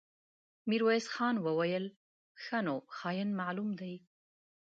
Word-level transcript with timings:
ميرويس 0.69 1.05
خان 1.13 1.35
وويل: 1.45 1.85
ښه 2.43 2.59
نو، 2.65 2.75
خاين 2.97 3.29
معلوم 3.39 3.69
دی. 3.79 3.95